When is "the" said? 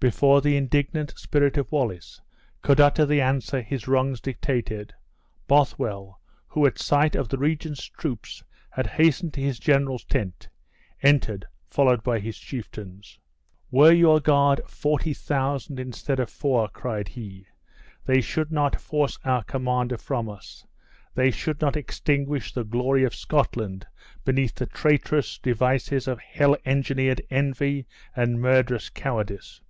0.42-0.54, 3.06-3.22, 7.30-7.38, 22.52-22.64, 24.56-24.66